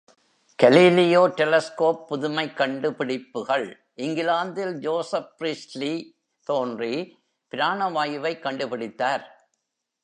Galileo 0.63 1.19
telescope 1.37 2.05
புதுமைக் 2.09 2.57
கண்டுபிடிப்புகள் 2.57 3.67
இங்கிலாந்தில் 3.95 4.73
ஜோசப் 4.79 5.35
பிரீஸ்டிலி 5.39 5.93
தோன்றி 6.43 7.17
பிராண 7.47 7.89
வாயுவைக் 7.89 8.39
கண்டு 8.39 8.69
பிடித்தார். 8.69 9.49